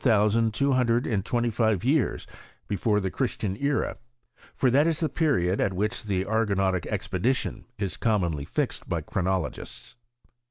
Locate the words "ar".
6.25-6.47